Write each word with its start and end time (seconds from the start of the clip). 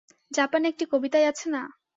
জাপানি 0.31 0.65
একটি 0.67 0.85
কবিতায় 0.91 1.29
আছে 1.31 1.47
না? 1.49 1.61